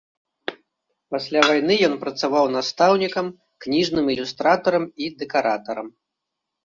[1.15, 3.25] Пасля вайны ён працаваў настаўнікам,
[3.67, 5.87] кніжным ілюстратарам і дэкаратарам.